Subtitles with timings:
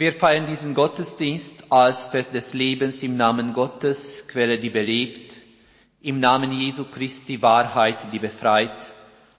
[0.00, 5.36] Wir feiern diesen Gottesdienst als Fest des Lebens im Namen Gottes, Quelle, die belebt,
[6.00, 8.90] im Namen Jesu Christi Wahrheit, die befreit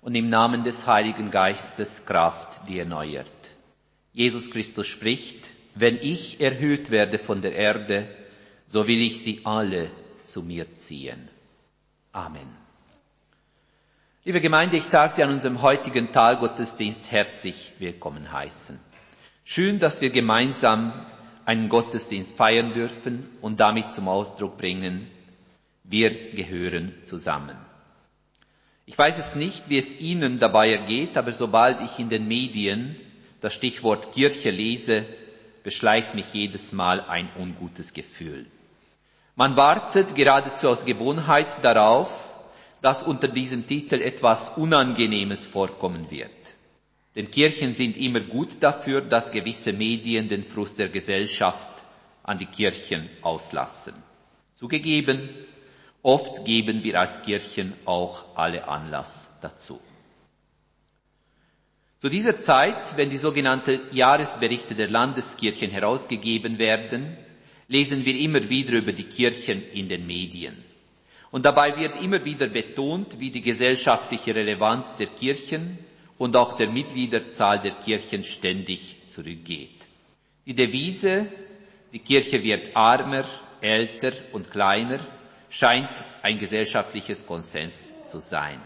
[0.04, 3.32] und im Namen des Heiligen Geistes Kraft, die erneuert.
[4.14, 8.08] Jesus Christus spricht, wenn ich erhöht werde von der Erde,
[8.68, 9.90] so will ich sie alle
[10.26, 11.28] zu mir ziehen.
[12.12, 12.56] Amen.
[14.26, 18.91] Liebe Gemeinde, ich darf Sie an unserem heutigen Talgottesdienst herzlich willkommen heißen.
[19.44, 20.94] Schön, dass wir gemeinsam
[21.46, 25.08] einen Gottesdienst feiern dürfen und damit zum Ausdruck bringen,
[25.84, 27.58] wir gehören zusammen.
[28.86, 32.96] Ich weiß es nicht, wie es Ihnen dabei ergeht, aber sobald ich in den Medien
[33.42, 35.06] das Stichwort Kirche lese,
[35.64, 38.46] beschleicht mich jedes Mal ein ungutes Gefühl.
[39.36, 42.10] Man wartet geradezu aus Gewohnheit darauf,
[42.82, 46.32] dass unter diesem Titel etwas Unangenehmes vorkommen wird.
[47.16, 51.84] Denn Kirchen sind immer gut dafür, dass gewisse Medien den Frust der Gesellschaft
[52.24, 53.94] an die Kirchen auslassen.
[54.56, 55.30] Zugegeben,
[56.02, 59.80] oft geben wir als Kirchen auch alle Anlass dazu.
[62.00, 67.18] Zu dieser Zeit, wenn die sogenannten Jahresberichte der Landeskirchen herausgegeben werden,
[67.68, 70.64] lesen wir immer wieder über die Kirchen in den Medien.
[71.30, 75.78] Und dabei wird immer wieder betont, wie die gesellschaftliche Relevanz der Kirchen
[76.22, 79.88] und auch der Mitgliederzahl der Kirchen ständig zurückgeht.
[80.46, 81.26] Die Devise,
[81.92, 83.26] die Kirche wird armer,
[83.60, 85.00] älter und kleiner,
[85.50, 85.90] scheint
[86.22, 88.62] ein gesellschaftliches Konsens zu sein.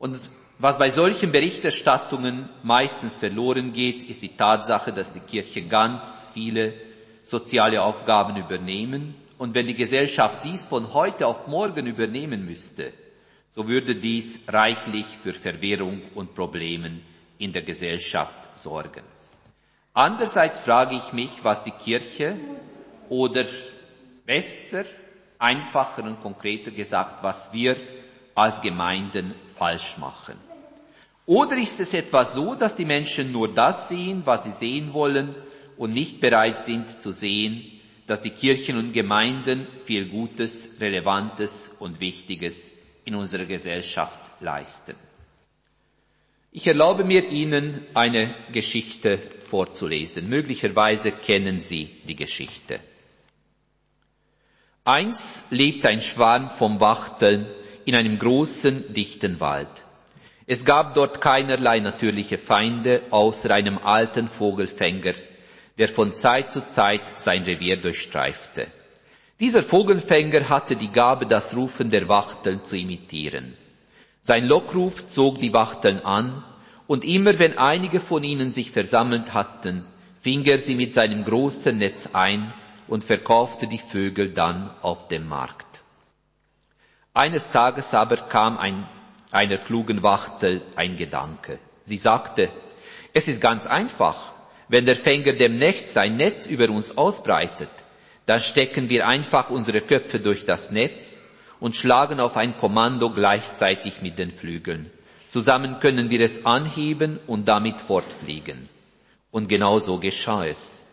[0.00, 0.18] Und
[0.58, 6.74] was bei solchen Berichterstattungen meistens verloren geht, ist die Tatsache, dass die Kirche ganz viele
[7.22, 9.14] soziale Aufgaben übernehmen.
[9.38, 12.92] Und wenn die Gesellschaft dies von heute auf morgen übernehmen müsste,
[13.58, 17.02] so würde dies reichlich für Verwirrung und Problemen
[17.38, 19.02] in der Gesellschaft sorgen.
[19.92, 22.36] Andererseits frage ich mich, was die Kirche
[23.08, 23.44] oder
[24.24, 24.84] besser,
[25.40, 27.76] einfacher und konkreter gesagt, was wir
[28.36, 30.36] als Gemeinden falsch machen.
[31.26, 35.34] Oder ist es etwa so, dass die Menschen nur das sehen, was sie sehen wollen
[35.76, 41.98] und nicht bereit sind zu sehen, dass die Kirchen und Gemeinden viel Gutes, Relevantes und
[41.98, 42.77] Wichtiges
[43.08, 44.94] in unserer Gesellschaft leisten?
[46.52, 49.18] Ich erlaube mir Ihnen eine Geschichte
[49.50, 50.28] vorzulesen.
[50.28, 52.80] Möglicherweise kennen Sie die Geschichte.
[54.84, 57.46] Eins lebt ein Schwarm vom Wachteln
[57.86, 59.68] in einem großen, dichten Wald.
[60.46, 65.14] Es gab dort keinerlei natürliche Feinde außer einem alten Vogelfänger,
[65.78, 68.66] der von Zeit zu Zeit sein Revier durchstreifte.
[69.40, 73.56] Dieser Vogelfänger hatte die Gabe, das Rufen der Wachteln zu imitieren.
[74.20, 76.44] Sein Lockruf zog die Wachteln an,
[76.86, 79.84] und immer wenn einige von ihnen sich versammelt hatten,
[80.22, 82.52] fing er sie mit seinem großen Netz ein
[82.88, 85.66] und verkaufte die Vögel dann auf dem Markt.
[87.12, 88.88] Eines Tages aber kam ein
[89.30, 91.58] einer klugen Wachtel ein Gedanke.
[91.84, 92.48] Sie sagte,
[93.12, 94.32] es ist ganz einfach.
[94.68, 97.70] Wenn der Fänger demnächst sein Netz über uns ausbreitet,
[98.28, 101.22] dann stecken wir einfach unsere Köpfe durch das Netz
[101.60, 104.90] und schlagen auf ein Kommando gleichzeitig mit den Flügeln.
[105.30, 108.68] Zusammen können wir es anheben und damit fortfliegen.
[109.30, 110.84] Und genau so geschah es.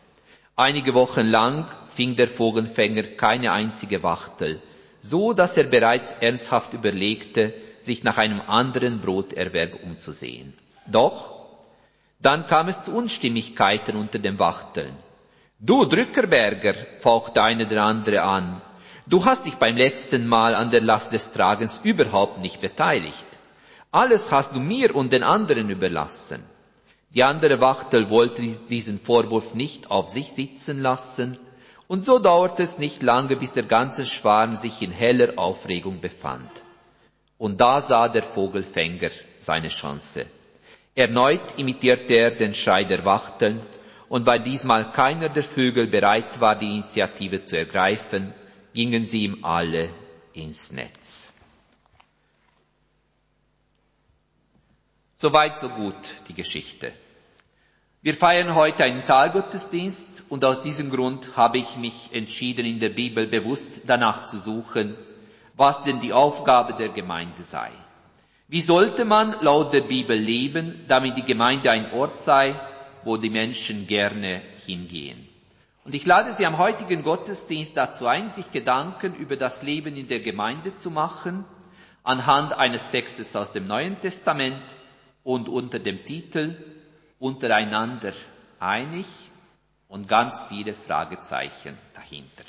[0.55, 4.61] Einige Wochen lang fing der Vogelfänger keine einzige Wachtel,
[5.01, 10.53] so dass er bereits ernsthaft überlegte, sich nach einem anderen Broterwerb umzusehen.
[10.87, 11.35] Doch
[12.21, 14.95] dann kam es zu Unstimmigkeiten unter den Wachteln.
[15.59, 18.61] Du Drückerberger, fauchte einer der andere an,
[19.07, 23.25] du hast dich beim letzten Mal an der Last des Tragens überhaupt nicht beteiligt.
[23.89, 26.43] Alles hast du mir und den anderen überlassen.
[27.11, 31.39] Die andere Wachtel wollte diesen Vorwurf nicht auf sich sitzen lassen,
[31.87, 36.49] und so dauerte es nicht lange, bis der ganze Schwarm sich in heller Aufregung befand.
[37.37, 40.25] Und da sah der Vogelfänger seine Chance.
[40.95, 43.61] Erneut imitierte er den Schrei der Wachteln,
[44.09, 48.33] und weil diesmal keiner der Vögel bereit war, die Initiative zu ergreifen,
[48.73, 49.89] gingen sie ihm alle
[50.33, 51.31] ins Netz.
[55.17, 55.95] Soweit, so gut
[56.27, 56.91] die Geschichte.
[58.01, 62.89] Wir feiern heute einen Talgottesdienst und aus diesem Grund habe ich mich entschieden, in der
[62.89, 64.95] Bibel bewusst danach zu suchen,
[65.55, 67.71] was denn die Aufgabe der Gemeinde sei.
[68.47, 72.53] Wie sollte man laut der Bibel leben, damit die Gemeinde ein Ort sei,
[73.05, 75.27] wo die Menschen gerne hingehen?
[75.85, 80.07] Und ich lade Sie am heutigen Gottesdienst dazu ein, sich Gedanken über das Leben in
[80.07, 81.45] der Gemeinde zu machen,
[82.03, 84.63] anhand eines Textes aus dem Neuen Testament
[85.23, 86.55] und unter dem Titel
[87.19, 88.13] Untereinander
[88.59, 89.05] einig
[89.87, 92.43] und ganz viele Fragezeichen dahinter.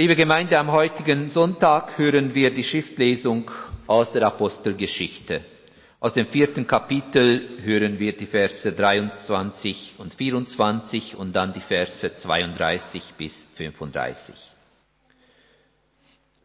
[0.00, 3.50] Liebe Gemeinde, am heutigen Sonntag hören wir die Schriftlesung
[3.86, 5.42] aus der Apostelgeschichte.
[6.00, 12.14] Aus dem vierten Kapitel hören wir die Verse 23 und 24 und dann die Verse
[12.14, 14.34] 32 bis 35.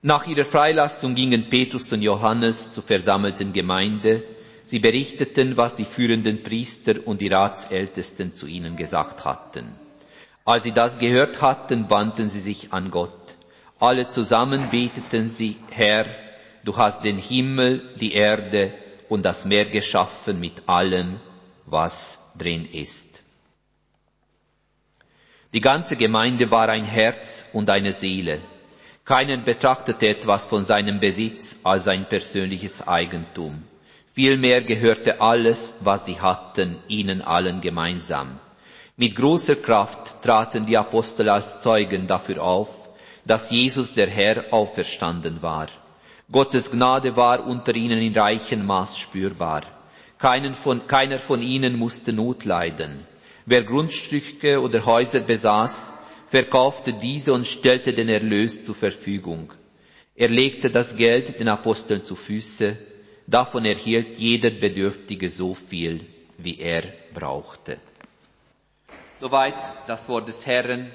[0.01, 4.23] Nach ihrer Freilassung gingen Petrus und Johannes zur versammelten Gemeinde.
[4.65, 9.71] Sie berichteten, was die führenden Priester und die Ratsältesten zu ihnen gesagt hatten.
[10.43, 13.24] Als sie das gehört hatten, wandten sie sich an Gott.
[13.79, 16.05] Alle zusammen beteten sie, Herr,
[16.63, 18.73] du hast den Himmel, die Erde
[19.09, 21.19] und das Meer geschaffen mit allem,
[21.65, 23.23] was drin ist.
[25.53, 28.41] Die ganze Gemeinde war ein Herz und eine Seele.
[29.05, 33.63] Keiner betrachtete etwas von seinem Besitz als sein persönliches Eigentum.
[34.13, 38.39] Vielmehr gehörte alles, was sie hatten, ihnen allen gemeinsam.
[38.97, 42.69] Mit großer Kraft traten die Apostel als Zeugen dafür auf,
[43.25, 45.67] dass Jesus der Herr auferstanden war.
[46.31, 49.63] Gottes Gnade war unter ihnen in reichem Maß spürbar.
[50.63, 53.05] Von, keiner von ihnen musste Not leiden.
[53.45, 55.91] Wer Grundstücke oder Häuser besaß,
[56.29, 59.53] verkaufte diese und stellte den Erlös zur Verfügung.
[60.15, 62.77] Er legte das Geld den Aposteln zu Füße,
[63.27, 66.05] davon erhielt jeder Bedürftige so viel,
[66.37, 66.83] wie er
[67.13, 67.77] brauchte.
[69.19, 69.55] Soweit
[69.87, 70.91] das Wort des Herrn.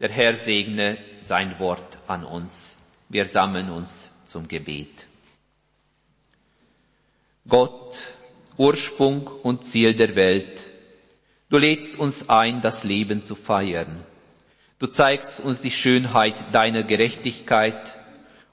[0.00, 2.78] Der Herr segne sein Wort an uns.
[3.10, 5.06] Wir sammeln uns zum Gebet.
[7.46, 7.98] Gott,
[8.56, 10.60] Ursprung und Ziel der Welt,
[11.50, 14.02] du lädst uns ein, das Leben zu feiern.
[14.78, 17.98] Du zeigst uns die Schönheit deiner Gerechtigkeit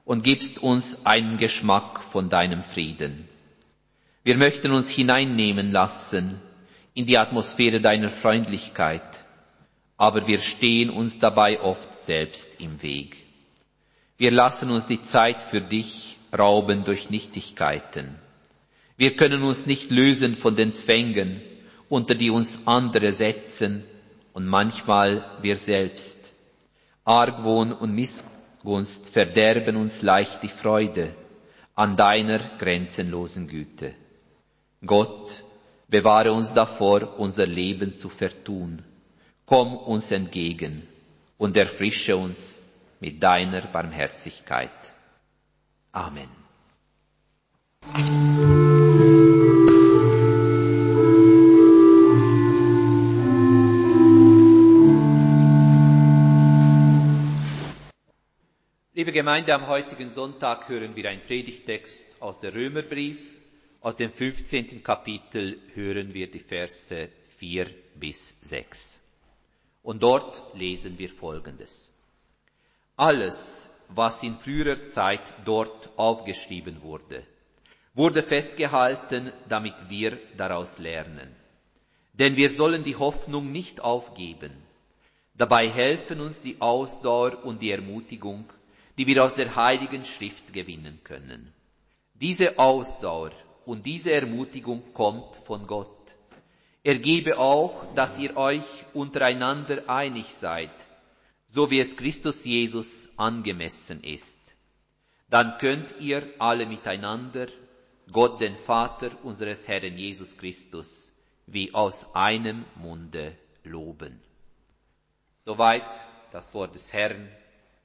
[0.03, 3.29] und gibst uns einen Geschmack von deinem Frieden.
[4.23, 6.41] Wir möchten uns hineinnehmen lassen
[6.93, 9.23] in die Atmosphäre deiner Freundlichkeit
[9.97, 13.17] aber wir stehen uns dabei oft selbst im Weg.
[14.17, 18.15] Wir lassen uns die Zeit für dich rauben durch Nichtigkeiten.
[18.95, 21.41] Wir können uns nicht lösen von den Zwängen,
[21.89, 23.83] unter die uns andere setzen
[24.33, 26.33] und manchmal wir selbst.
[27.03, 31.15] Argwohn und Missgunst verderben uns leicht die Freude
[31.75, 33.93] an deiner grenzenlosen Güte.
[34.85, 35.43] Gott,
[35.87, 38.83] bewahre uns davor, unser Leben zu vertun
[39.47, 40.85] komm uns entgegen
[41.37, 42.65] und erfrische uns
[42.99, 44.69] mit deiner Barmherzigkeit.
[45.93, 46.27] Amen.
[58.93, 63.17] Liebe Gemeinde, am heutigen Sonntag hören wir einen Predigtext aus der Römerbrief.
[63.79, 64.83] Aus dem 15.
[64.83, 68.99] Kapitel hören wir die Verse 4 bis 6.
[69.87, 71.93] Und dort lesen wir Folgendes.
[72.97, 77.23] Alles, was in früherer Zeit dort aufgeschrieben wurde,
[77.93, 81.33] wurde festgehalten, damit wir daraus lernen.
[82.11, 84.51] Denn wir sollen die Hoffnung nicht aufgeben.
[85.35, 88.43] Dabei helfen uns die Ausdauer und die Ermutigung,
[88.97, 91.53] die wir aus der Heiligen Schrift gewinnen können.
[92.13, 93.31] Diese Ausdauer
[93.65, 95.96] und diese Ermutigung kommt von Gott.
[96.83, 100.71] Er gebe auch, dass ihr euch untereinander einig seid,
[101.45, 104.39] so wie es Christus Jesus angemessen ist.
[105.29, 107.47] Dann könnt ihr alle miteinander
[108.11, 111.11] Gott den Vater unseres Herrn Jesus Christus
[111.45, 114.21] wie aus einem Munde loben.
[115.39, 115.99] Soweit
[116.31, 117.29] das Wort des Herrn.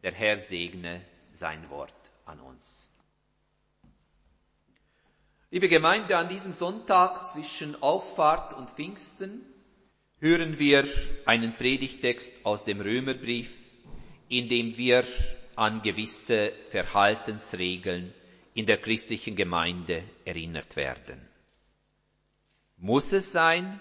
[0.03, 1.95] Der Herr segne sein Wort
[2.25, 2.82] an uns.
[5.53, 9.45] Liebe Gemeinde, an diesem Sonntag zwischen Auffahrt und Pfingsten
[10.19, 10.89] hören wir
[11.27, 13.55] einen Predigtext aus dem Römerbrief,
[14.31, 15.05] in dem wir
[15.55, 18.15] an gewisse Verhaltensregeln
[18.55, 21.21] in der christlichen Gemeinde erinnert werden.
[22.79, 23.79] Muss es sein?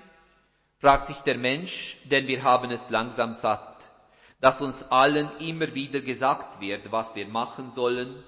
[0.79, 3.89] fragt sich der Mensch, denn wir haben es langsam satt,
[4.41, 8.21] dass uns allen immer wieder gesagt wird, was wir machen sollen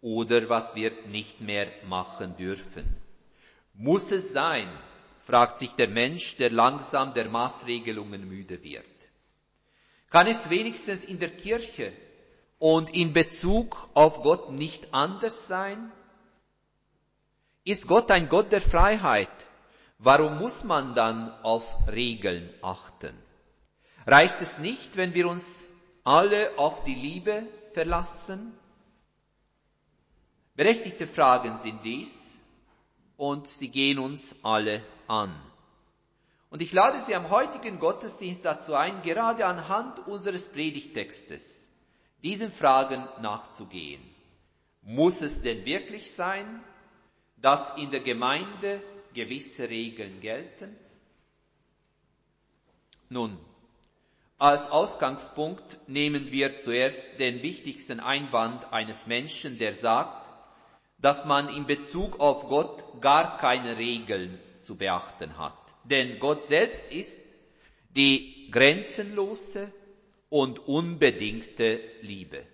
[0.00, 2.96] oder was wir nicht mehr machen dürfen.
[3.74, 4.68] Muss es sein,
[5.26, 8.84] fragt sich der Mensch, der langsam der Maßregelungen müde wird.
[10.10, 11.92] Kann es wenigstens in der Kirche
[12.58, 15.92] und in Bezug auf Gott nicht anders sein?
[17.64, 19.30] Ist Gott ein Gott der Freiheit,
[20.02, 23.14] Warum muss man dann auf Regeln achten?
[24.06, 25.68] Reicht es nicht, wenn wir uns
[26.04, 27.42] alle auf die Liebe
[27.74, 28.58] verlassen?
[30.56, 32.40] Berechtigte Fragen sind dies
[33.16, 35.34] und sie gehen uns alle an.
[36.50, 41.68] Und ich lade Sie am heutigen Gottesdienst dazu ein, gerade anhand unseres Predigtextes
[42.22, 44.02] diesen Fragen nachzugehen.
[44.82, 46.62] Muss es denn wirklich sein,
[47.36, 48.82] dass in der Gemeinde
[49.14, 50.76] gewisse Regeln gelten?
[53.08, 53.38] Nun,
[54.38, 60.19] als Ausgangspunkt nehmen wir zuerst den wichtigsten Einwand eines Menschen, der sagt,
[61.00, 65.56] dass man in Bezug auf Gott gar keine Regeln zu beachten hat.
[65.84, 67.22] Denn Gott selbst ist
[67.96, 69.72] die grenzenlose
[70.28, 72.46] und unbedingte Liebe.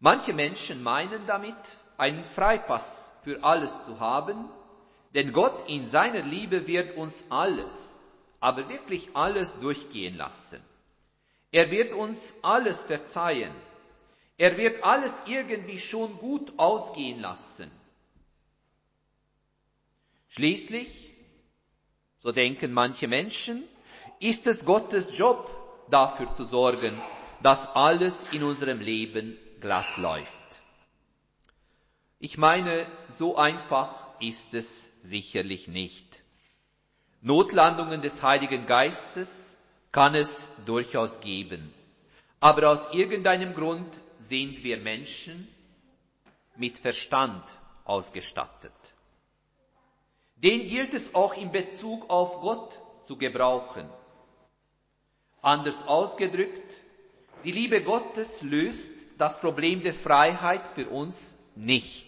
[0.00, 1.56] Manche Menschen meinen damit,
[1.96, 4.48] einen Freipass für alles zu haben,
[5.14, 8.00] denn Gott in seiner Liebe wird uns alles,
[8.38, 10.62] aber wirklich alles durchgehen lassen.
[11.50, 13.52] Er wird uns alles verzeihen.
[14.38, 17.70] Er wird alles irgendwie schon gut ausgehen lassen.
[20.28, 21.12] Schließlich,
[22.20, 23.64] so denken manche Menschen,
[24.20, 25.50] ist es Gottes Job,
[25.90, 26.92] dafür zu sorgen,
[27.42, 30.32] dass alles in unserem Leben glatt läuft.
[32.20, 36.22] Ich meine, so einfach ist es sicherlich nicht.
[37.22, 39.56] Notlandungen des Heiligen Geistes
[39.90, 41.72] kann es durchaus geben.
[42.38, 45.48] Aber aus irgendeinem Grund sind wir Menschen
[46.56, 47.44] mit Verstand
[47.84, 48.72] ausgestattet.
[50.36, 53.88] Den gilt es auch in Bezug auf Gott zu gebrauchen.
[55.40, 56.74] Anders ausgedrückt,
[57.44, 62.06] die Liebe Gottes löst das Problem der Freiheit für uns nicht.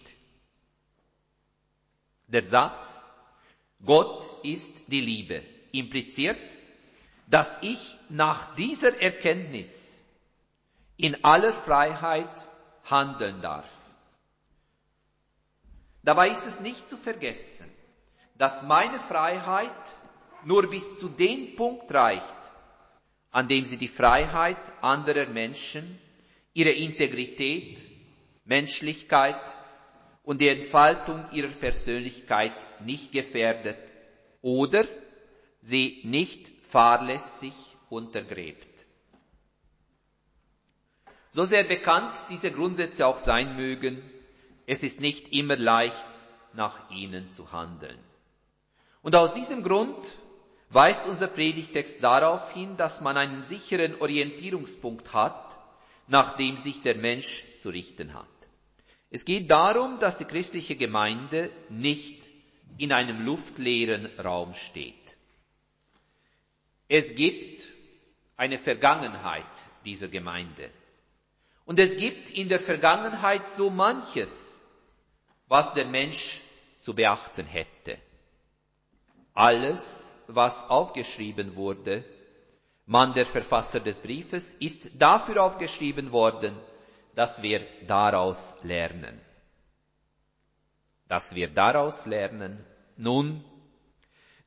[2.27, 3.05] Der Satz,
[3.83, 6.39] Gott ist die Liebe, impliziert,
[7.27, 9.90] dass ich nach dieser Erkenntnis
[11.01, 12.29] in aller Freiheit
[12.85, 13.67] handeln darf.
[16.03, 17.69] Dabei ist es nicht zu vergessen,
[18.37, 19.71] dass meine Freiheit
[20.45, 22.23] nur bis zu dem Punkt reicht,
[23.31, 25.99] an dem sie die Freiheit anderer Menschen,
[26.53, 27.81] ihre Integrität,
[28.45, 29.41] Menschlichkeit
[30.23, 33.79] und die Entfaltung ihrer Persönlichkeit nicht gefährdet
[34.41, 34.85] oder
[35.61, 37.53] sie nicht fahrlässig
[37.89, 38.85] untergräbt.
[41.31, 44.01] So sehr bekannt diese Grundsätze auch sein mögen,
[44.67, 46.05] es ist nicht immer leicht,
[46.53, 47.97] nach ihnen zu handeln.
[49.01, 49.95] Und aus diesem Grund
[50.69, 55.55] weist unser Predigtext darauf hin, dass man einen sicheren Orientierungspunkt hat,
[56.07, 58.27] nach dem sich der Mensch zu richten hat.
[59.09, 62.23] Es geht darum, dass die christliche Gemeinde nicht
[62.77, 64.95] in einem luftleeren Raum steht.
[66.87, 67.63] Es gibt
[68.35, 69.45] eine Vergangenheit
[69.85, 70.69] dieser Gemeinde.
[71.71, 74.59] Und es gibt in der Vergangenheit so manches,
[75.47, 76.41] was der Mensch
[76.79, 77.97] zu beachten hätte.
[79.33, 82.03] Alles was aufgeschrieben wurde,
[82.85, 86.59] Mann der Verfasser des Briefes, ist dafür aufgeschrieben worden,
[87.15, 89.21] dass wir daraus lernen.
[91.07, 92.65] Dass wir daraus lernen.
[92.97, 93.45] Nun,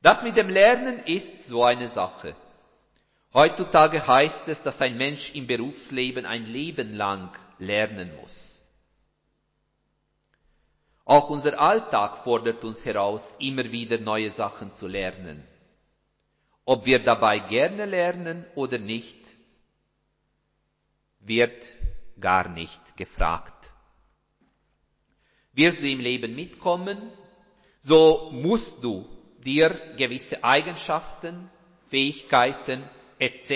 [0.03, 2.35] das mit dem Lernen ist so eine Sache.
[3.35, 8.63] Heutzutage heißt es, dass ein Mensch im Berufsleben ein Leben lang lernen muss.
[11.03, 15.45] Auch unser Alltag fordert uns heraus, immer wieder neue Sachen zu lernen.
[16.63, 19.17] Ob wir dabei gerne lernen oder nicht,
[21.19, 21.75] wird
[22.17, 23.69] gar nicht gefragt.
[25.51, 27.11] Wirst du im Leben mitkommen,
[27.81, 29.05] so musst du
[29.43, 31.49] dir gewisse Eigenschaften,
[31.89, 33.51] Fähigkeiten etc.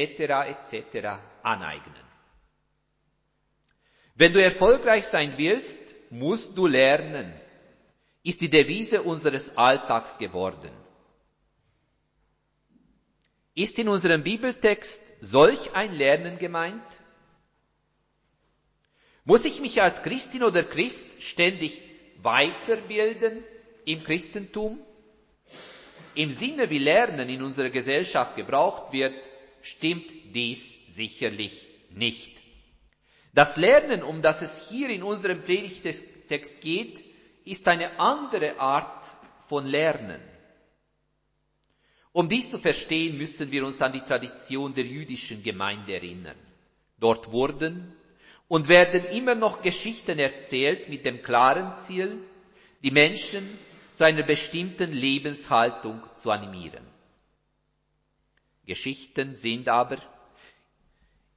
[0.47, 1.19] etc.
[1.43, 2.09] aneignen.
[4.15, 7.33] Wenn du erfolgreich sein willst, musst du lernen,
[8.23, 10.71] ist die Devise unseres Alltags geworden.
[13.55, 16.83] Ist in unserem Bibeltext solch ein Lernen gemeint?
[19.25, 21.81] Muss ich mich als Christin oder Christ ständig
[22.21, 23.43] weiterbilden
[23.85, 24.79] im Christentum?
[26.15, 29.28] Im Sinne, wie Lernen in unserer Gesellschaft gebraucht wird,
[29.61, 32.37] stimmt dies sicherlich nicht.
[33.33, 37.03] Das Lernen, um das es hier in unserem Predigtext geht,
[37.45, 39.05] ist eine andere Art
[39.47, 40.21] von Lernen.
[42.11, 46.37] Um dies zu verstehen, müssen wir uns an die Tradition der jüdischen Gemeinde erinnern.
[46.99, 47.93] Dort wurden
[48.47, 52.17] und werden immer noch Geschichten erzählt mit dem klaren Ziel,
[52.83, 53.47] die Menschen
[53.95, 56.85] zu einer bestimmten Lebenshaltung zu animieren.
[58.69, 59.97] Geschichten sind aber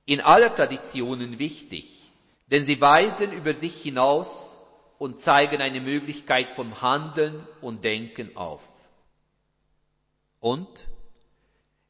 [0.05, 1.89] in aller Traditionen wichtig,
[2.51, 4.59] denn sie weisen über sich hinaus
[4.99, 8.61] und zeigen eine Möglichkeit vom Handeln und Denken auf.
[10.41, 10.69] Und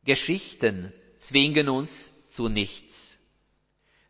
[0.04, 3.18] Geschichten zwingen uns zu nichts.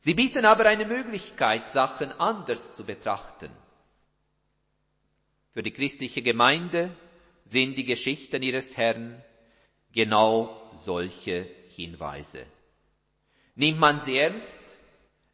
[0.01, 3.51] Sie bieten aber eine Möglichkeit, Sachen anders zu betrachten.
[5.55, 6.95] Für die christliche Gemeinde
[7.47, 9.25] sind die Geschichten ihres Herrn
[9.93, 12.47] genau solche Hinweise.
[13.55, 14.61] Nimmt man sie ernst,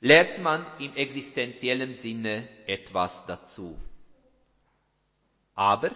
[0.00, 3.78] lernt man im existenziellen Sinne etwas dazu.
[5.54, 5.90] Aber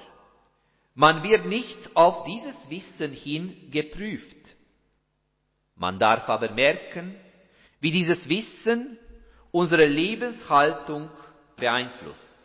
[0.94, 4.56] man wird nicht auf dieses Wissen hin geprüft.
[5.74, 7.14] Man darf aber merken,
[7.80, 8.98] wie dieses Wissen
[9.50, 11.10] unsere Lebenshaltung
[11.56, 12.38] beeinflusst.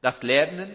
[0.00, 0.72] Das Lernen,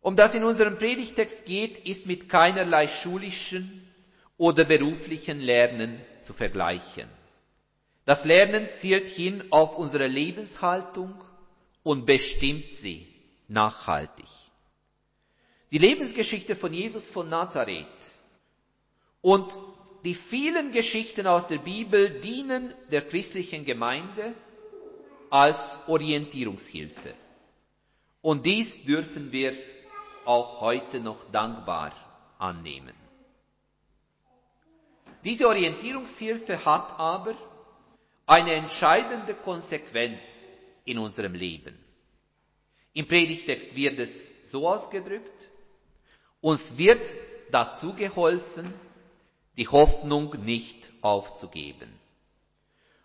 [0.00, 3.88] um das in unserem Predigtext geht, ist mit keinerlei schulischen
[4.36, 7.08] oder beruflichen Lernen zu vergleichen.
[8.04, 11.14] Das Lernen zielt hin auf unsere Lebenshaltung
[11.82, 13.06] und bestimmt sie
[13.48, 14.26] nachhaltig.
[15.70, 17.86] Die Lebensgeschichte von Jesus von Nazareth
[19.20, 19.52] und
[20.04, 24.32] die vielen Geschichten aus der Bibel dienen der christlichen Gemeinde
[25.28, 27.14] als Orientierungshilfe.
[28.22, 29.54] Und dies dürfen wir
[30.28, 31.92] auch heute noch dankbar
[32.38, 32.94] annehmen.
[35.24, 37.34] Diese Orientierungshilfe hat aber
[38.26, 40.44] eine entscheidende Konsequenz
[40.84, 41.78] in unserem Leben.
[42.92, 45.48] Im Predigtext wird es so ausgedrückt,
[46.42, 47.10] uns wird
[47.50, 48.72] dazu geholfen,
[49.56, 51.90] die Hoffnung nicht aufzugeben.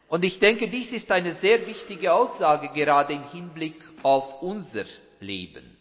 [0.10, 4.86] Und ich denke, dies ist eine sehr wichtige Aussage gerade im Hinblick auf unser
[5.22, 5.78] Leben.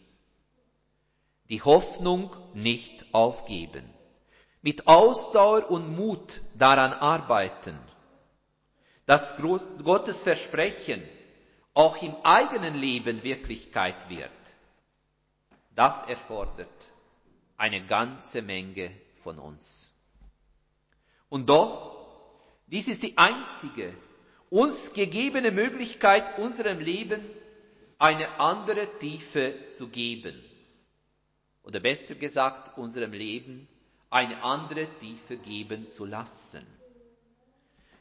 [1.49, 3.83] Die Hoffnung nicht aufgeben.
[4.61, 7.77] Mit Ausdauer und Mut daran arbeiten,
[9.05, 9.35] dass
[9.83, 11.03] Gottes Versprechen
[11.73, 14.29] auch im eigenen Leben Wirklichkeit wird.
[15.75, 16.69] Das erfordert
[17.57, 18.91] eine ganze Menge
[19.23, 19.91] von uns.
[21.29, 21.95] Und doch,
[22.67, 23.93] dies ist die einzige
[24.49, 27.21] uns gegebene Möglichkeit, unserem Leben
[27.97, 30.39] eine andere Tiefe zu geben.
[31.63, 33.67] Oder besser gesagt, unserem Leben
[34.09, 36.65] eine andere Tiefe geben zu lassen.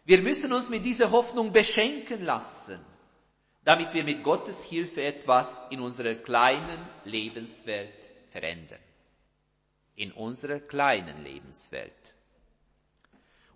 [0.05, 2.81] Wir müssen uns mit dieser Hoffnung beschenken lassen,
[3.65, 7.95] damit wir mit Gottes Hilfe etwas in unserer kleinen Lebenswelt
[8.31, 8.81] verändern
[9.97, 11.93] in unserer kleinen Lebenswelt.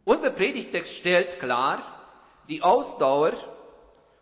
[0.05, 1.83] Unser Predigtext stellt klar,
[2.49, 3.33] die Ausdauer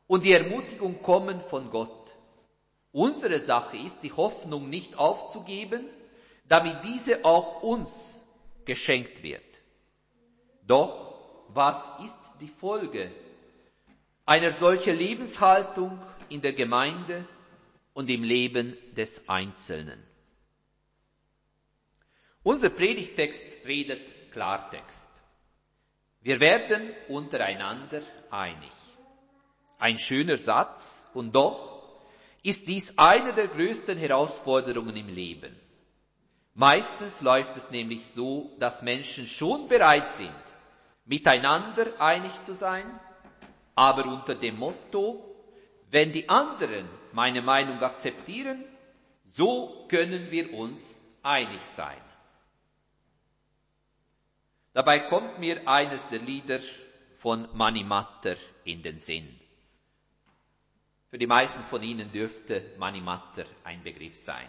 [0.06, 2.03] und die Ermutigung kommen von Gott.
[2.94, 5.84] Unsere Sache ist, die Hoffnung nicht aufzugeben,
[6.46, 8.20] damit diese auch uns
[8.64, 9.42] geschenkt wird.
[10.64, 11.12] Doch
[11.48, 13.10] was ist die Folge
[14.24, 17.26] einer solchen Lebenshaltung in der Gemeinde
[17.94, 20.00] und im Leben des Einzelnen?
[22.44, 25.10] Unser Predigtext redet Klartext.
[26.20, 28.70] Wir werden untereinander einig.
[29.80, 31.73] Ein schöner Satz und doch
[32.44, 35.56] ist dies eine der größten Herausforderungen im Leben.
[36.52, 40.44] Meistens läuft es nämlich so, dass Menschen schon bereit sind,
[41.06, 43.00] miteinander einig zu sein,
[43.74, 45.24] aber unter dem Motto,
[45.90, 48.62] wenn die anderen meine Meinung akzeptieren,
[49.24, 52.00] so können wir uns einig sein.
[54.74, 56.60] Dabei kommt mir eines der Lieder
[57.20, 59.40] von Manny Matter in den Sinn.
[61.14, 64.48] Für die meisten von Ihnen dürfte Manny Matter ein Begriff sein.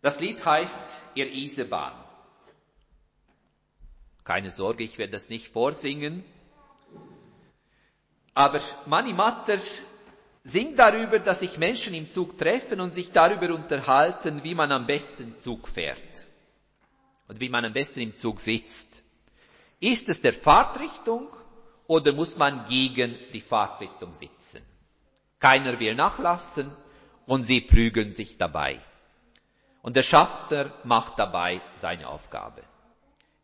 [0.00, 0.78] Das Lied heißt
[1.14, 1.92] Ihr Isebahn.
[4.24, 6.24] Keine Sorge, ich werde das nicht vorsingen.
[8.32, 9.58] Aber Manny Matter
[10.42, 14.86] singt darüber, dass sich Menschen im Zug treffen und sich darüber unterhalten, wie man am
[14.86, 16.26] besten Zug fährt
[17.28, 18.88] und wie man am besten im Zug sitzt.
[19.80, 21.28] Ist es der Fahrtrichtung
[21.86, 24.39] oder muss man gegen die Fahrtrichtung sitzen?
[25.40, 26.70] Keiner will nachlassen
[27.26, 28.80] und sie prügeln sich dabei.
[29.82, 32.62] Und der Schaffner macht dabei seine Aufgabe.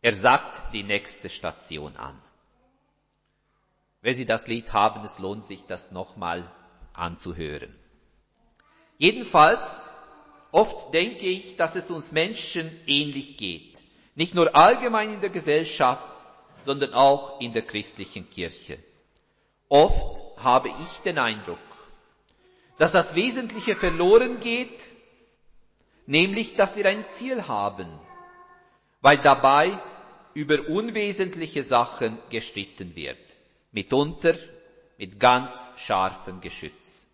[0.01, 2.21] Er sagt die nächste Station an.
[4.01, 6.49] Wenn Sie das Lied haben, es lohnt sich, das nochmal
[6.93, 7.75] anzuhören.
[8.97, 9.59] Jedenfalls,
[10.51, 13.77] oft denke ich, dass es uns Menschen ähnlich geht.
[14.15, 16.21] Nicht nur allgemein in der Gesellschaft,
[16.61, 18.79] sondern auch in der christlichen Kirche.
[19.69, 21.57] Oft habe ich den Eindruck,
[22.77, 24.87] dass das Wesentliche verloren geht,
[26.05, 27.87] nämlich dass wir ein Ziel haben,
[29.01, 29.79] weil dabei
[30.33, 33.17] über unwesentliche Sachen gestritten wird,
[33.71, 34.35] mitunter
[34.97, 37.07] mit ganz scharfem Geschütz.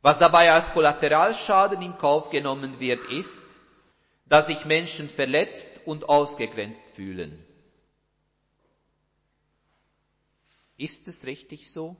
[0.00, 3.42] Was dabei als Kollateralschaden in Kauf genommen wird, ist,
[4.26, 7.44] dass sich Menschen verletzt und ausgegrenzt fühlen.
[10.76, 11.96] Ist es richtig so?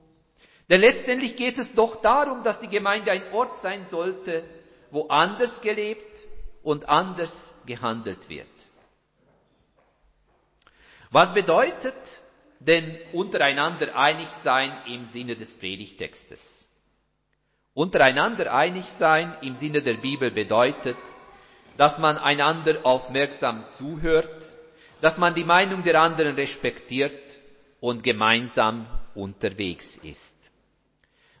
[0.69, 4.43] Denn letztendlich geht es doch darum, dass die Gemeinde ein Ort sein sollte,
[4.91, 6.25] wo anders gelebt
[6.61, 8.47] und anders gehandelt wird.
[11.09, 11.95] Was bedeutet
[12.59, 16.67] denn untereinander einig sein im Sinne des Predigtextes?
[17.73, 20.97] Untereinander einig sein im Sinne der Bibel bedeutet,
[21.77, 24.45] dass man einander aufmerksam zuhört,
[25.01, 27.39] dass man die Meinung der anderen respektiert
[27.79, 30.38] und gemeinsam unterwegs ist.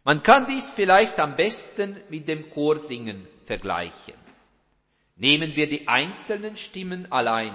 [0.09, 4.15] Man kann dies vielleicht am besten mit dem Chorsingen vergleichen.
[5.15, 7.53] Nehmen wir die einzelnen Stimmen allein,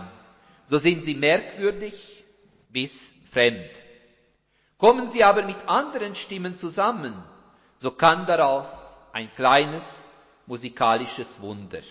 [0.69, 2.23] so sind sie merkwürdig
[2.69, 3.73] bis fremd.
[4.79, 7.21] Kommen sie aber mit anderen Stimmen zusammen,
[7.79, 10.09] so kann daraus ein kleines
[10.47, 11.83] musikalisches Wunder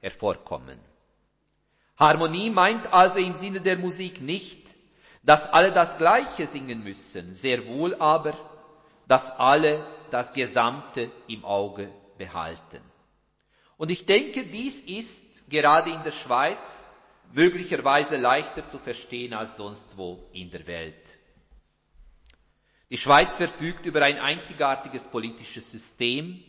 [0.00, 0.78] hervorkommen.
[1.98, 4.68] Harmonie meint also im Sinne der Musik nicht,
[5.22, 8.32] dass alle das Gleiche singen müssen, sehr wohl aber,
[9.06, 12.80] dass alle das Gesamte im Auge behalten.
[13.76, 16.84] Und ich denke, dies ist gerade in der Schweiz
[17.32, 21.18] möglicherweise leichter zu verstehen als sonst wo in der Welt.
[22.90, 26.42] Die Schweiz verfügt über ein einzigartiges politisches System,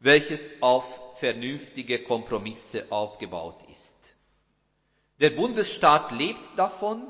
[0.00, 3.94] welches auf vernünftige Kompromisse aufgebaut ist.
[5.20, 7.06] Der Bundesstaat lebt davon,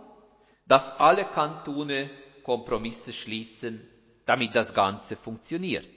[0.66, 2.10] dass alle Kantone
[2.42, 3.88] Kompromisse schließen,
[4.26, 5.88] damit das Ganze funktioniert.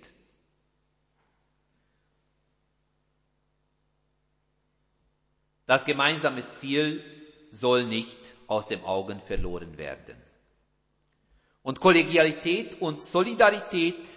[5.66, 7.04] Das gemeinsame Ziel
[7.52, 10.16] soll nicht aus den Augen verloren werden.
[11.62, 14.08] Und Kollegialität und Solidarität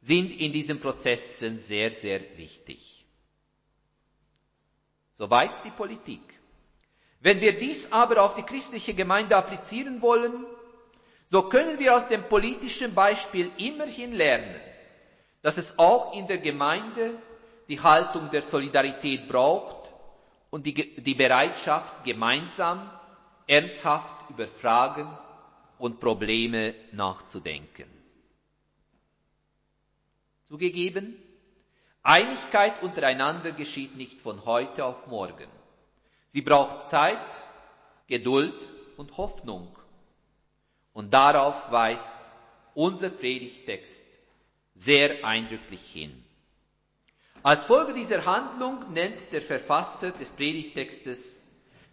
[0.00, 3.04] sind in diesen Prozessen sehr, sehr wichtig.
[5.12, 6.20] Soweit die Politik.
[7.20, 10.44] Wenn wir dies aber auf die christliche Gemeinde applizieren wollen,
[11.32, 14.60] so können wir aus dem politischen Beispiel immerhin lernen,
[15.40, 17.14] dass es auch in der Gemeinde
[17.68, 19.90] die Haltung der Solidarität braucht
[20.50, 22.90] und die, die Bereitschaft, gemeinsam
[23.46, 25.08] ernsthaft über Fragen
[25.78, 27.88] und Probleme nachzudenken.
[30.44, 31.16] Zugegeben,
[32.02, 35.48] Einigkeit untereinander geschieht nicht von heute auf morgen.
[36.28, 37.16] Sie braucht Zeit,
[38.06, 38.52] Geduld
[38.98, 39.74] und Hoffnung.
[40.92, 42.16] Und darauf weist
[42.74, 44.04] unser Predigtext
[44.74, 46.24] sehr eindrücklich hin.
[47.42, 51.42] Als Folge dieser Handlung nennt der Verfasser des Predigtextes,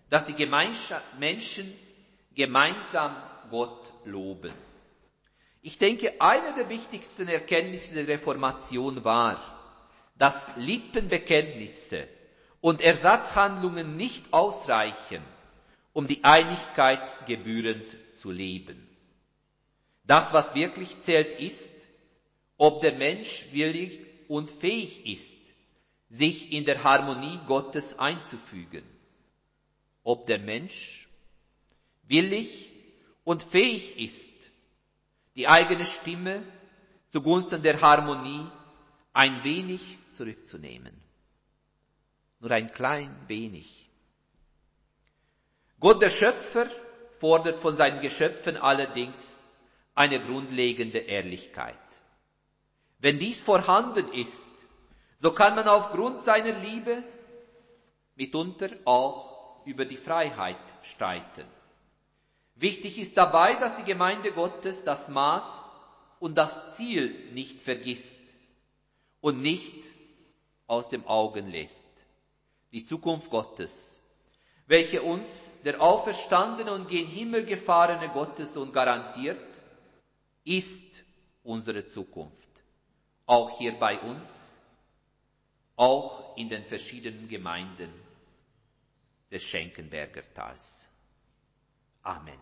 [0.10, 0.46] dass die
[1.18, 1.74] Menschen
[2.36, 3.16] gemeinsam
[3.50, 4.54] Gott loben.
[5.62, 9.60] Ich denke, eine der wichtigsten Erkenntnisse der Reformation war,
[10.18, 12.08] dass Lippenbekenntnisse
[12.62, 15.24] und Ersatzhandlungen nicht ausreichen,
[16.00, 18.88] um die Einigkeit gebührend zu leben.
[20.06, 21.74] Das, was wirklich zählt, ist,
[22.56, 25.36] ob der Mensch willig und fähig ist,
[26.08, 28.86] sich in der Harmonie Gottes einzufügen.
[30.06, 31.10] Ob der Mensch
[32.04, 32.72] willig
[33.26, 34.34] und fähig ist,
[35.36, 36.44] die eigene Stimme
[37.10, 38.48] zugunsten der Harmonie
[39.12, 40.94] ein wenig zurückzunehmen.
[42.40, 43.89] Nur ein klein wenig.
[45.80, 46.68] Gott der Schöpfer
[47.20, 49.20] fordert von seinen Geschöpfen allerdings
[49.96, 51.76] eine grundlegende Ehrlichkeit.
[53.00, 54.44] Wenn dies vorhanden ist,
[55.20, 57.04] so kann man aufgrund seiner Liebe
[58.16, 61.46] mitunter auch über die Freiheit streiten.
[62.56, 65.46] Wichtig ist dabei, dass die Gemeinde Gottes das Maß
[66.20, 68.20] und das Ziel nicht vergisst
[69.22, 69.84] und nicht
[70.68, 71.90] aus dem Augen lässt.
[72.74, 74.02] Die Zukunft Gottes,
[74.68, 79.40] welche uns der auferstandene und gen Himmel gefahrene Gottessohn garantiert,
[80.44, 81.04] ist
[81.44, 82.48] unsere Zukunft.
[83.26, 84.60] Auch hier bei uns
[85.76, 87.92] auch in den verschiedenen Gemeinden
[89.32, 90.90] des Schenkenberger Tals.
[92.04, 92.40] Amen.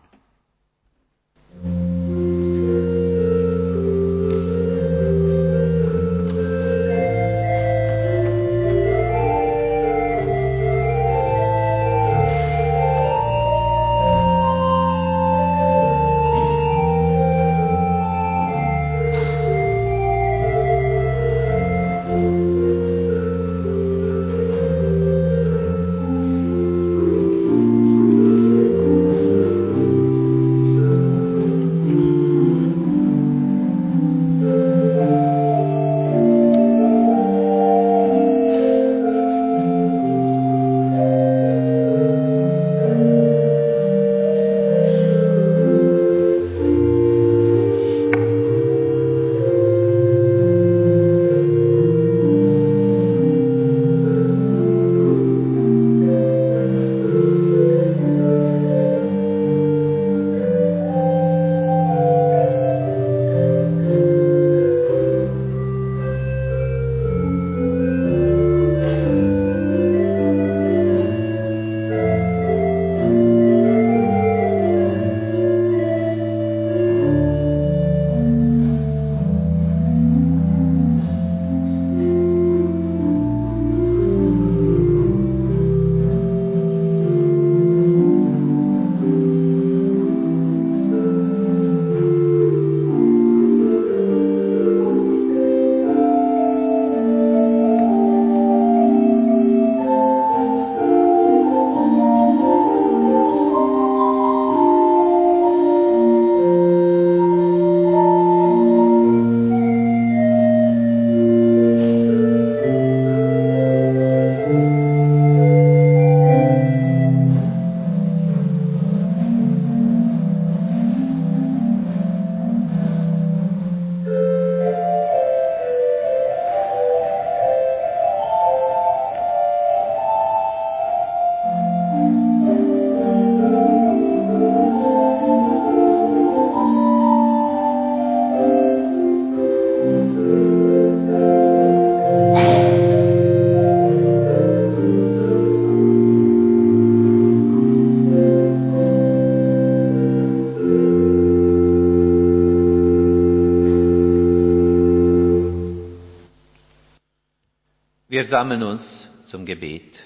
[158.28, 160.02] Sammeln uns zum Gebet.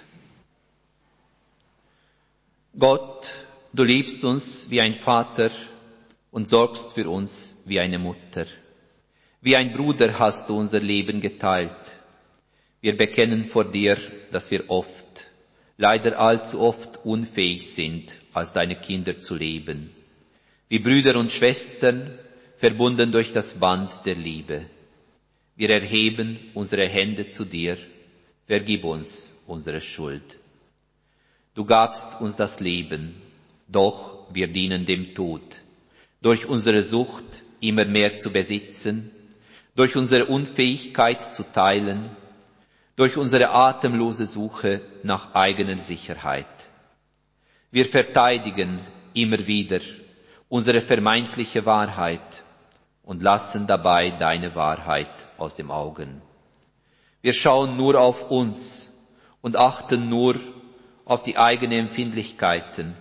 [2.79, 3.29] Gott,
[3.73, 5.51] du liebst uns wie ein Vater
[6.31, 8.47] und sorgst für uns wie eine Mutter.
[9.41, 11.97] Wie ein Bruder hast du unser Leben geteilt.
[12.81, 13.99] Wir bekennen vor dir,
[14.31, 15.31] dass wir oft,
[15.77, 19.91] leider allzu oft unfähig sind, als deine Kinder zu leben.
[20.69, 22.19] Wie Brüder und Schwestern,
[22.57, 24.67] verbunden durch das Band der Liebe.
[25.57, 27.77] Wir erheben unsere Hände zu dir,
[28.47, 30.39] vergib uns unsere Schuld.
[31.55, 33.15] Du gabst uns das Leben,
[33.69, 35.43] doch wir dienen dem Tod,
[36.21, 39.11] durch unsere Sucht immer mehr zu besitzen,
[39.75, 42.11] durch unsere Unfähigkeit zu teilen,
[42.97, 46.47] durch unsere atemlose Suche nach eigener Sicherheit.
[47.71, 48.81] Wir verteidigen
[49.15, 49.81] immer wieder
[50.49, 52.45] unsere vermeintliche Wahrheit
[53.03, 56.21] und lassen dabei deine Wahrheit aus dem Augen.
[57.23, 58.91] Wir schauen nur auf uns
[59.41, 60.41] und achten nur
[61.05, 62.95] auf die eigenen Empfindlichkeiten.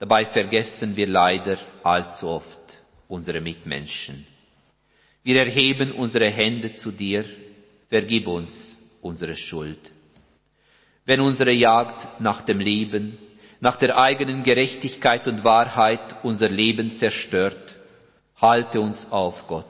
[0.00, 2.60] Dabei vergessen wir leider allzu oft
[3.08, 4.26] unsere Mitmenschen.
[5.22, 7.24] Wir erheben unsere Hände zu dir,
[7.88, 9.92] vergib uns unsere Schuld.
[11.04, 13.16] Wenn unsere Jagd nach dem Leben,
[13.60, 17.76] nach der eigenen Gerechtigkeit und Wahrheit unser Leben zerstört,
[18.40, 19.64] halte uns auf, Gott.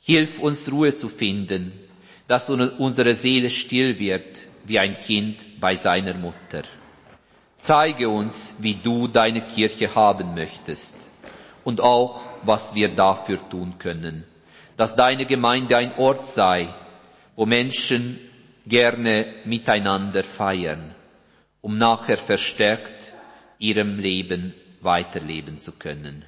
[0.00, 1.72] Hilf uns Ruhe zu finden,
[2.28, 6.62] dass unsere Seele still wird wie ein Kind bei seiner Mutter.
[7.58, 10.96] Zeige uns, wie du deine Kirche haben möchtest
[11.64, 14.24] und auch, was wir dafür tun können,
[14.76, 16.68] dass deine Gemeinde ein Ort sei,
[17.34, 18.18] wo Menschen
[18.66, 20.94] gerne miteinander feiern,
[21.60, 23.12] um nachher verstärkt
[23.58, 26.24] ihrem Leben weiterleben zu können.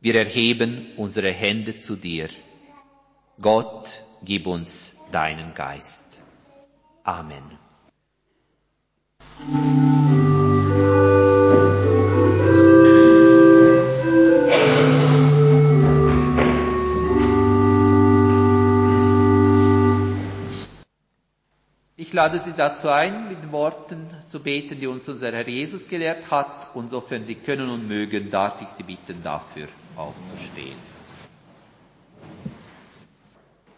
[0.00, 2.28] Wir erheben unsere Hände zu dir.
[3.40, 3.88] Gott,
[4.24, 6.20] gib uns deinen Geist.
[7.04, 7.58] Amen.
[21.96, 25.88] Ich lade Sie dazu ein, mit den Worten zu beten, die uns unser Herr Jesus
[25.88, 26.74] gelehrt hat.
[26.74, 30.91] Und sofern Sie können und mögen, darf ich Sie bitten, dafür aufzustehen.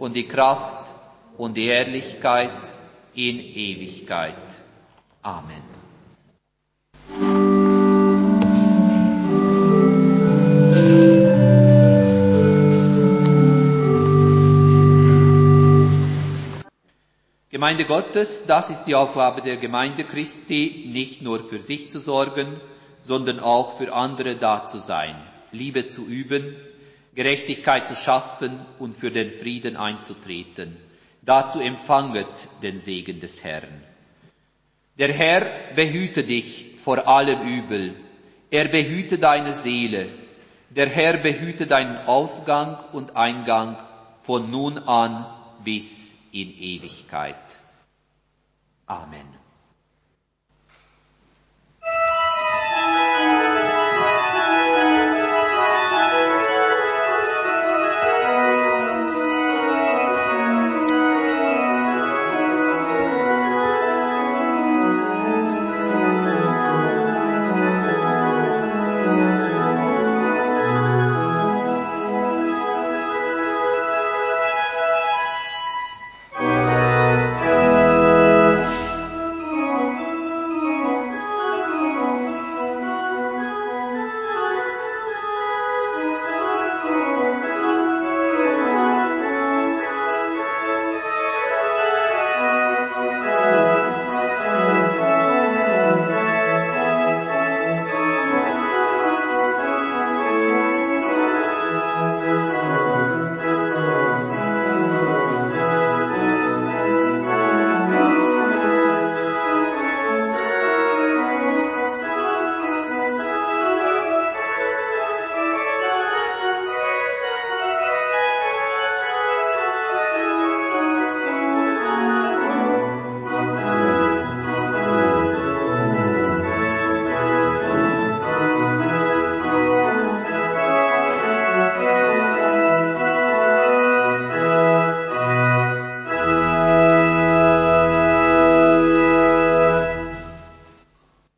[0.00, 0.92] und die Kraft
[1.36, 2.50] und die Ehrlichkeit
[3.14, 4.34] in Ewigkeit.
[5.22, 5.62] Amen.
[17.50, 22.58] Gemeinde Gottes, das ist die Aufgabe der Gemeinde Christi, nicht nur für sich zu sorgen,
[23.02, 25.16] sondern auch für andere da zu sein,
[25.52, 26.56] Liebe zu üben,
[27.14, 30.76] Gerechtigkeit zu schaffen und für den Frieden einzutreten.
[31.22, 33.82] Dazu empfanget den Segen des Herrn.
[34.98, 37.94] Der Herr behüte dich vor allem Übel.
[38.50, 40.08] Er behüte deine Seele.
[40.70, 43.76] Der Herr behüte deinen Ausgang und Eingang
[44.22, 45.26] von nun an
[45.64, 47.36] bis in Ewigkeit.
[48.86, 49.39] Amen.